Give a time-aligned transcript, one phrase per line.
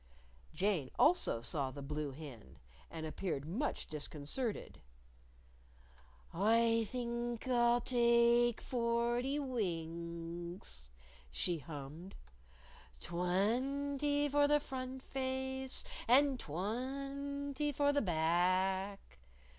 [0.51, 2.57] Jane also saw the blue hen.
[2.89, 4.81] And appeared much disconcerted.
[6.33, 10.89] "I think I'll take forty winks,"
[11.29, 12.15] she hummed;"
[12.99, 19.19] twenty for the front face, and twenty for the back."